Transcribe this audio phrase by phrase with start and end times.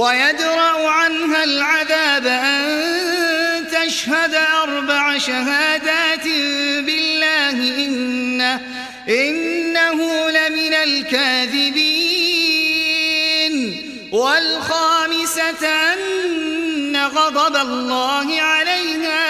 [0.00, 6.24] ويدرأ عنها العذاب أن تشهد أربع شهادات
[6.86, 7.50] بالله
[7.84, 8.60] إنه,
[9.08, 12.30] إنه لمن الكاذبين.
[14.12, 19.29] والخامسة أن غضب الله عليها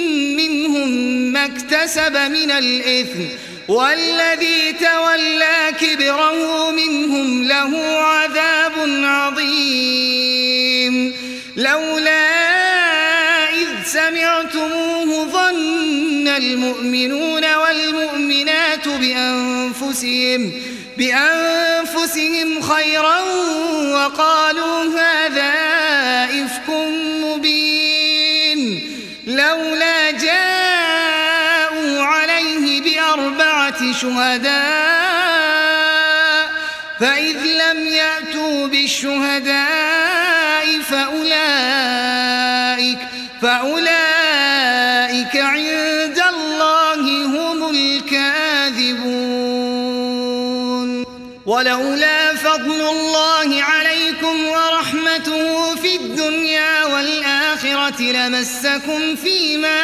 [0.49, 0.89] منهم
[1.33, 3.19] ما اكتسب من الإثم
[3.67, 10.41] والذي تولى كبره منهم له عذاب عظيم.
[11.57, 12.29] لولا
[13.49, 20.51] إذ سمعتموه ظن المؤمنون والمؤمنات بأنفسهم
[20.97, 23.19] بأنفسهم خيرا
[23.93, 25.30] وقالوا هذا
[34.01, 35.61] شهداء
[36.99, 39.61] فإذ لم يأتوا بالشهداء
[40.89, 42.11] فأولئك
[43.41, 49.11] فأولئك عند الله هم الكاذبون.
[51.45, 57.40] ولولا فضل الله عليكم ورحمته في الدنيا والآخرة
[58.01, 59.81] لمسكم فيما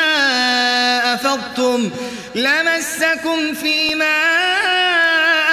[1.14, 1.90] أفضتم
[2.36, 4.18] لمسكم فيما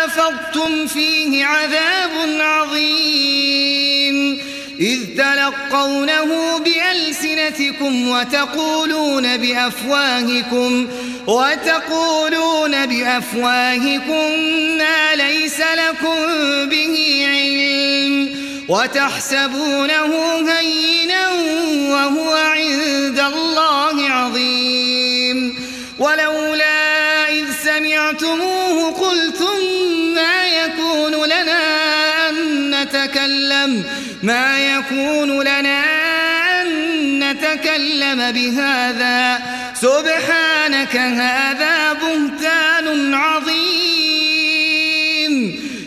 [0.05, 2.11] أفضتم فيه عذاب
[2.41, 4.41] عظيم.
[4.81, 10.89] إذ تلقونه بألسنتكم وتقولون بأفواهكم
[11.27, 14.31] وتقولون بأفواهكم
[14.79, 16.17] ما ليس لكم
[16.69, 18.24] به علم.
[18.69, 20.11] وتحسبونه
[20.51, 21.29] هينا
[21.93, 25.55] وهو عند الله عظيم.
[25.99, 29.59] ولولا إذ سمعتموه قلتم
[30.15, 31.63] ما يكون لنا
[32.29, 32.35] أن
[32.71, 33.85] نتكلم
[34.23, 35.85] ما يكون لنا
[36.63, 36.69] أن
[37.19, 39.43] نتكلم بهذا.
[39.81, 43.75] سبحانك هذا بهتان عظيم.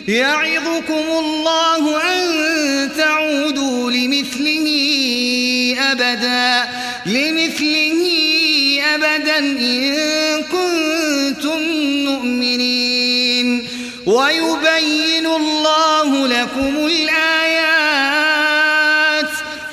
[0.08, 2.18] يعظكم الله أن
[5.92, 6.68] أبدا
[7.06, 8.02] لمثله
[8.94, 9.94] أبدا إن
[10.42, 11.62] كنتم
[12.04, 13.68] مؤمنين.
[14.06, 17.78] ويبين الله لكم الآيات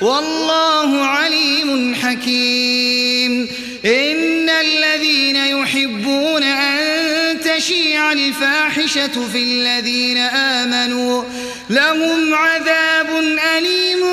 [0.02, 3.48] والله عليم حكيم.
[3.86, 11.24] إن الذين يحبون أن تشيع الفاحشة في الذين آمنوا
[11.70, 13.10] لهم عذاب
[13.58, 14.04] أليم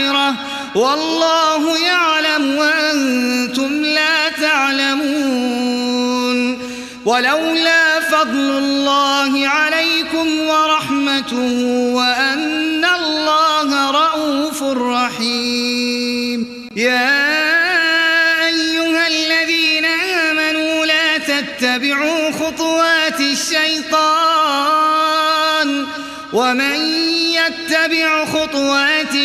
[0.00, 0.34] والآخرة
[0.74, 5.80] والله يعلم وأنتم لا تعلمون
[7.04, 11.64] ولولا فضل الله عليكم ورحمته
[11.94, 16.46] وأن الله رؤوف رحيم.
[16.76, 17.29] يا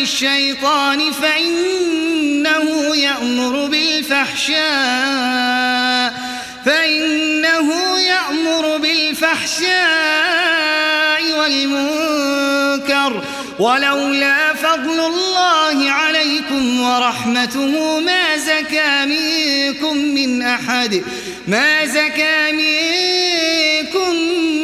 [0.06, 4.56] الشيطان فإنه يأمر بالفحشاء
[6.66, 9.72] فإنه يأمر بالفحشاء
[11.38, 13.22] والمنكر.
[13.58, 21.02] ولولا فضل الله عليكم ورحمته ما زكى منكم من أحد
[21.48, 24.14] ما زكى منكم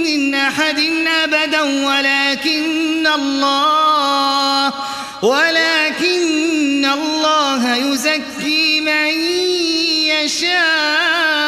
[0.06, 0.79] من أحد
[1.25, 3.81] أبدا ولكن الله
[5.23, 9.09] ولكن الله يزكي من
[10.25, 11.43] يشاء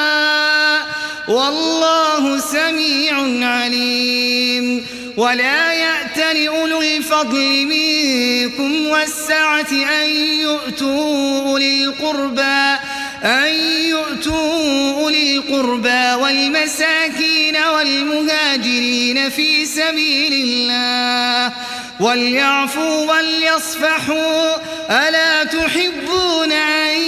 [1.29, 4.87] والله سميع عليم
[5.17, 10.11] ولا يأتل أولو الفضل منكم والسعة أن
[10.41, 12.79] يؤتوا أولي القربى
[13.25, 13.55] أن
[13.85, 21.53] يؤتوا أولي القربى والمساكين والمهاجرين في سبيل الله
[22.01, 24.57] وليعفوا وليصفحوا
[24.91, 27.01] ألا تحبون أن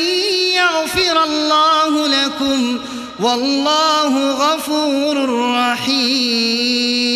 [0.55, 2.79] يغفر الله لكم؟
[3.21, 5.29] والله غفور
[5.59, 7.07] رحيم.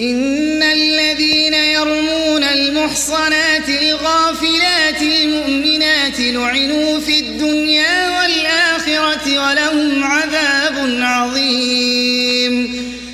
[0.00, 9.93] إن الذين يرمون المحصنات الغافلات المؤمنات لعنوا في الدنيا والآخرة ولهم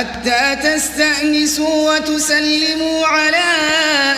[0.00, 3.36] حتى تستأنسوا وتسلموا على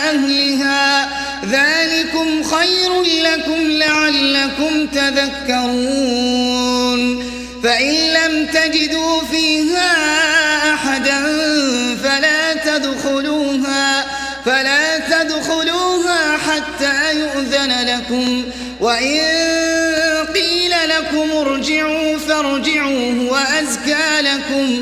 [0.09, 1.09] أهلها.
[1.45, 6.13] ذلكم خير لكم لعلكم تذكرون.
[7.63, 9.93] فإن لم تجدوا فيها
[10.73, 11.21] أحدا
[12.03, 14.05] فلا تدخلوها
[14.45, 18.43] فلا تدخلوها حتى يؤذن لكم.
[18.79, 19.19] وإن
[20.35, 24.81] قيل لكم ارجعوا فارجعوا هو أزكى لكم.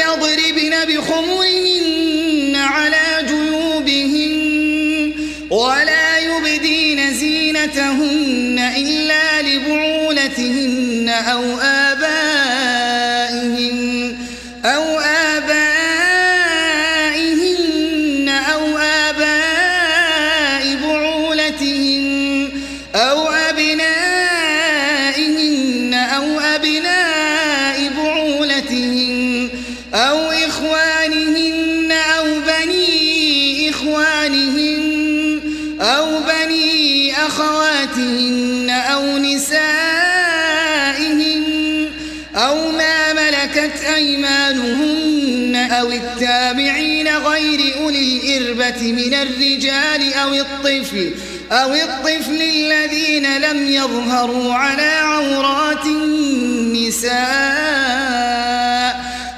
[50.23, 51.13] أو الطفل
[51.51, 57.11] أو الطفل الذين لم يظهروا على عورات النساء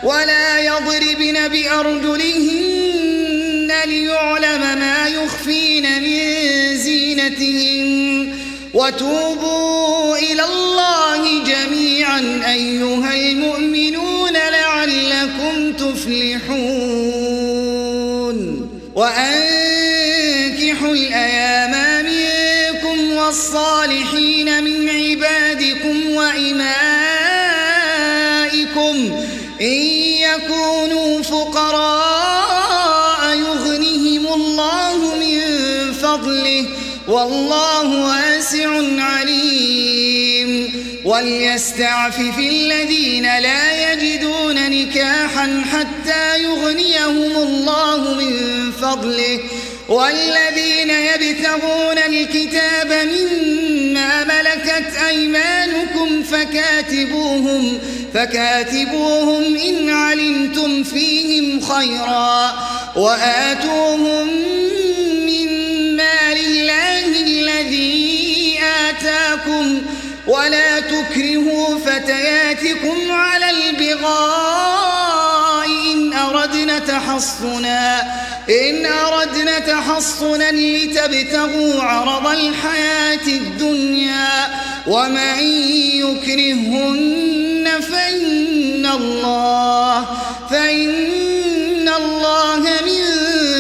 [0.04, 2.84] ولا يضربن بأرجلهن
[3.86, 8.34] ليعلم ما يخفين من زينتهن.
[8.74, 13.13] وتوبوا إلى الله جميعا أيها
[23.34, 26.66] منكم والصالحين من عبادكم وإمائكم.
[29.62, 29.78] إن
[30.22, 32.58] يكونوا فقراء
[33.38, 35.40] يغنهم الله من
[35.94, 36.66] فضله.
[37.08, 40.74] والله واسع عليم.
[41.06, 49.40] وليستعفف الذين لا يجدون نكاحا حتى يغنيهم الله من فضله.
[49.94, 57.80] والذين يبتغون الكتاب مما ملكت أيمانكم فكاتبوهم
[58.14, 62.54] فكاتبوهم إن علمتم فيهم خيرا
[62.96, 64.28] وآتوهم
[65.26, 65.48] من
[65.96, 68.60] مال الله الذي
[68.90, 69.82] آتاكم
[70.28, 74.73] ولا تكرهوا فتياتكم على البغاء إن
[76.34, 78.02] أردنا تحصنا
[78.50, 84.48] إن أردنا تحصنا لتبتغوا عرض الحياة الدنيا
[84.88, 85.40] ومن
[86.04, 90.06] يكرهن فإن الله
[90.50, 93.04] فإن الله من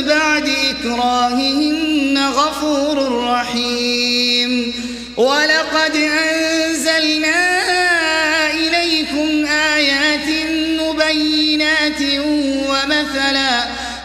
[0.07, 4.73] بعد إكراههن غفور رحيم.
[5.17, 7.52] ولقد أنزلنا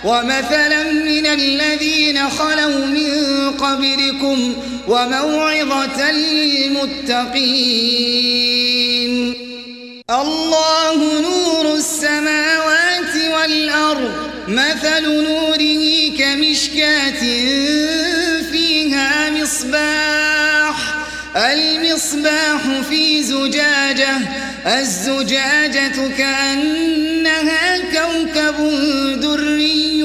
[0.04, 4.54] ومثلا من الذين خلوا من قبلكم
[4.88, 7.48] وموعظة للمتقين.
[10.10, 14.12] الله نور السماوات والأرض
[14.48, 17.20] مثل نوره كمشكاة
[18.52, 20.94] فيها مصباح
[21.36, 24.18] المصباح في زجاجة
[24.66, 28.56] الزجاجة كأنها كوكب
[29.20, 29.98] دري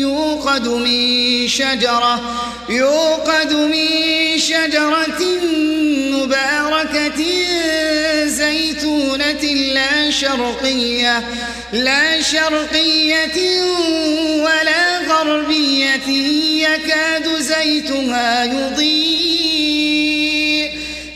[0.00, 2.20] يوقد من شجرة
[2.68, 3.88] يوقد من
[4.38, 5.22] شجرة
[6.12, 7.22] مباركة
[8.26, 9.42] زيتونة
[9.74, 11.22] لا شرقية
[11.72, 13.62] لا شرقية
[14.36, 16.08] ولا غربية
[16.68, 19.10] يكاد زيتها يضيء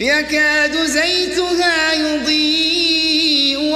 [0.01, 2.64] يكاد زيتها يضيء.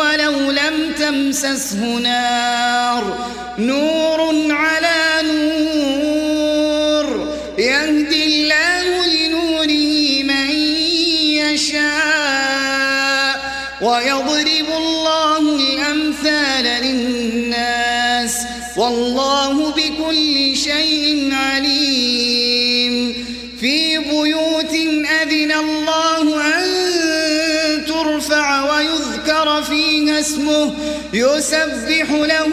[0.09, 7.07] ولو لم تمسسه نار نور على نور
[7.59, 10.51] يهدي الله لنوره من
[11.45, 13.35] يشاء
[13.83, 18.35] ويضرب الله الأمثال للناس
[18.77, 19.18] والله
[31.13, 32.53] يسبح له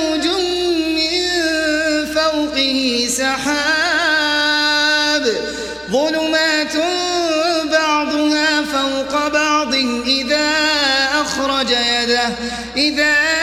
[0.00, 0.26] موج
[0.96, 1.14] من
[2.14, 4.60] فوقه سحاب
[5.90, 6.76] ظلمات
[7.72, 9.74] بعضها فوق بعض
[10.06, 10.50] إذا
[11.22, 12.28] أخرج يده
[12.76, 13.39] إذا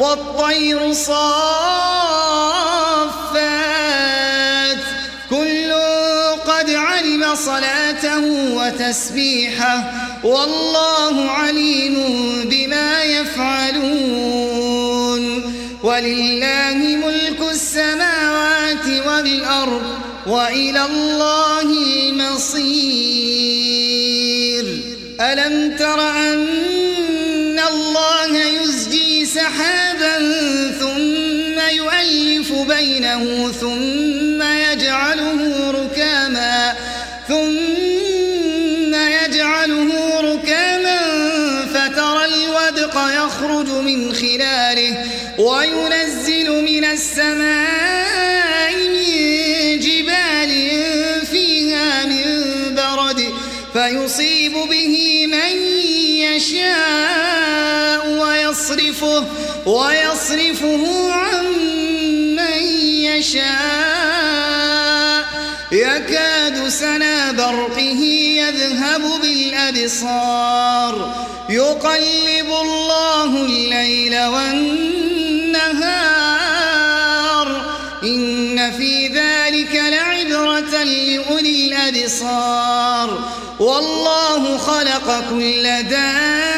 [0.00, 1.18] والطير صافات.
[5.30, 5.72] كل
[6.46, 8.24] قد علم صلاته
[8.54, 9.92] وتسبيحه.
[10.24, 11.96] والله عليم
[12.44, 14.38] بما يفعلون.
[15.82, 19.82] ولله ملك السماوات والأرض
[20.26, 22.98] وإلى الله المصير.
[25.20, 26.67] ألم تر أن
[29.38, 30.18] سحابا
[30.80, 36.74] ثم يؤلف بينه ثم يجعله ركاما
[37.28, 40.98] ثم يجعله ركاما
[41.74, 45.04] فترى الودق يخرج من خلاله
[45.38, 50.50] وينزل من السماء من جبال
[51.30, 52.04] فيها
[53.72, 55.56] فيصيب به من
[56.18, 57.07] يشاء
[59.02, 59.24] ويصرفه
[59.66, 61.44] ويصرفه عن
[62.36, 63.48] من يشاء.
[65.72, 68.00] يكاد سنا برقه
[68.38, 71.14] يذهب بالأبصار.
[71.48, 74.98] يقلب الله الليل والنهار.
[78.02, 83.18] إن في ذلك لعبرة لأولي الأبصار.
[83.60, 86.57] والله خلق كل دابة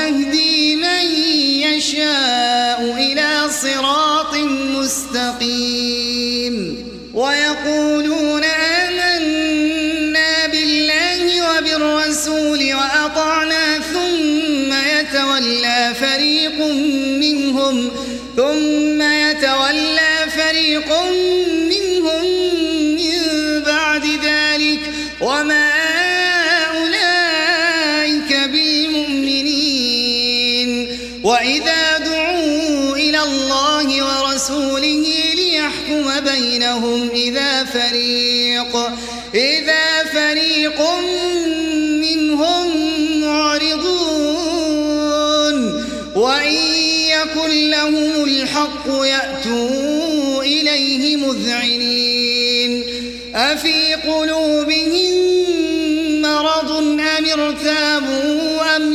[5.11, 6.77] مستقيم
[7.13, 8.10] ويقولون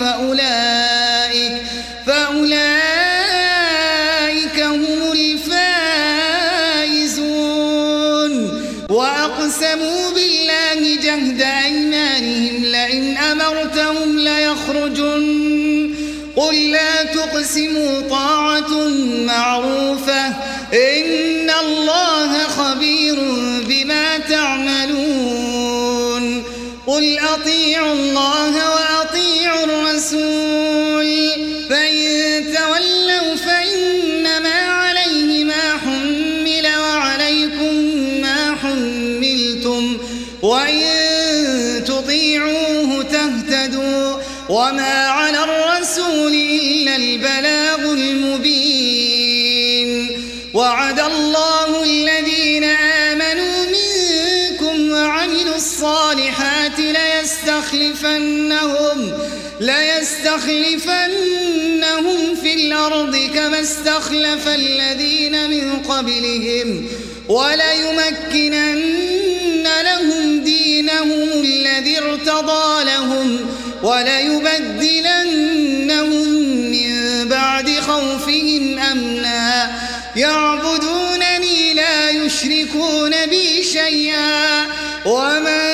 [0.00, 1.62] فأولئك
[2.06, 2.58] فأولئك
[4.60, 5.64] هم الفائزون.
[8.90, 15.94] وأقسموا بالله جهد أيمانهم لئن أمرتهم ليخرجن.
[16.36, 18.88] قل لا تقسموا طاعة
[19.26, 19.83] معروفة
[56.78, 58.54] ليستخلفنهم
[59.60, 61.04] ليستخلفنهم
[62.42, 66.88] في الأرض كما استخلف الذين من قبلهم
[67.28, 68.94] وليمكنن
[69.84, 73.40] لهم دينهم الذي ارتضى لهم
[73.82, 75.04] وليبدلنهم
[76.70, 79.72] من بعد خوفهم أمنا
[80.16, 84.66] يعبدونني لا يشركون بي شيئا
[85.06, 85.73] ومن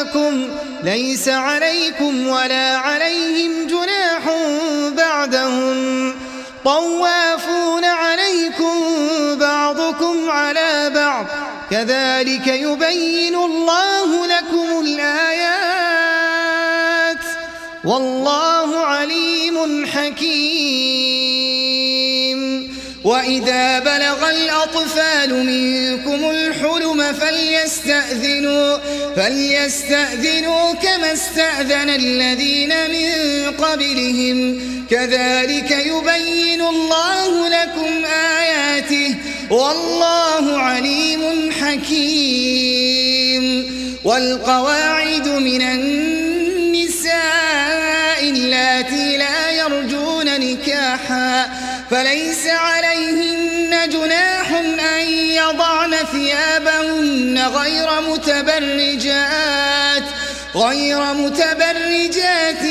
[0.00, 0.48] لكم
[0.84, 4.22] ليس عليكم ولا عليهم جناح
[4.96, 6.14] بعدهم
[6.64, 8.74] طوافون عليكم
[9.34, 11.26] بعضكم على بعض
[11.70, 15.58] كذلك يبين الله لكم الآيات
[17.84, 21.27] والله عليم حكيم
[23.08, 28.78] وإذا بلغ الأطفال منكم الحلم فليستأذنوا
[29.16, 33.10] فليستأذنوا كما استأذن الذين من
[33.50, 34.60] قبلهم.
[34.90, 39.14] كذلك يبين الله لكم آياته
[39.50, 43.44] والله عليم حكيم.
[44.04, 47.18] والقواعد من النساء
[48.22, 51.48] اللاتي لا يرجون نكاحا
[51.90, 54.52] فليس عليهن جناح
[54.98, 60.02] أن يضعن ثيابهن غير متبرجات
[60.54, 62.62] غير متبرجات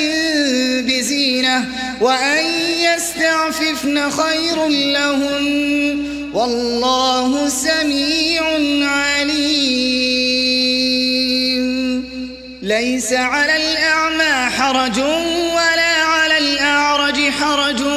[0.86, 1.66] بزينة
[2.02, 2.46] وأن
[2.80, 6.04] يستعففن خير لهن
[6.34, 8.44] والله سميع
[8.88, 9.48] عليم.
[12.62, 15.00] ليس على الأعمى حرج
[15.56, 17.97] ولا على الأعرج حرج.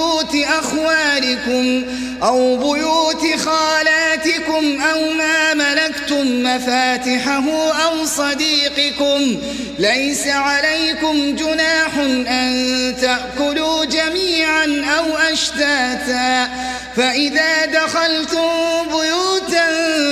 [0.35, 1.83] أخوالكم
[2.23, 7.43] أو بيوت خالاتكم أو ما ملكتم مفاتحه
[7.85, 9.37] أو صديقكم
[9.79, 16.49] ليس عليكم جناح أن تأكلوا جميعا أو أشتاتا
[16.95, 18.49] فإذا دخلتم
[18.83, 19.67] بيوتا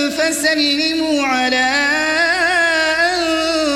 [0.10, 1.70] فسلموا على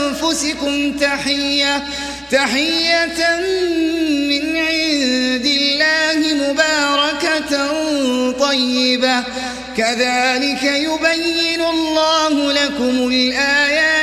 [0.09, 1.83] أنفسكم تحية
[2.31, 3.39] تحية
[4.29, 4.52] من
[6.13, 7.51] الله مباركة
[8.31, 9.23] طيبة.
[9.77, 14.02] كذلك يبين الله لكم الآيات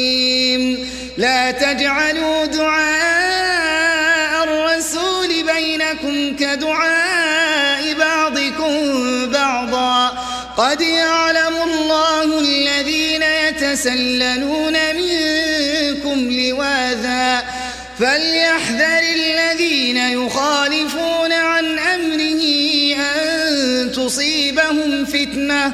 [1.71, 8.75] لا تجعلوا دعاء الرسول بينكم كدعاء بعضكم
[9.31, 10.07] بعضا.
[10.57, 17.43] قد يعلم الله الذين يتسللون منكم لواذا.
[17.99, 22.43] فليحذر الذين يخالفون عن أمره
[22.95, 25.73] أن تصيبهم فتنة.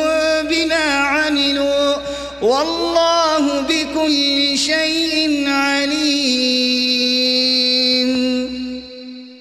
[4.11, 5.00] بكل شيء